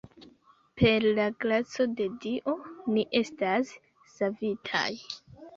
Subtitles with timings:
[0.79, 2.55] Per la graco de Dio,
[2.97, 3.75] ni estas
[4.17, 4.89] savitaj.